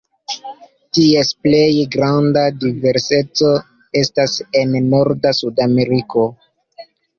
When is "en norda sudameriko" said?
4.63-6.29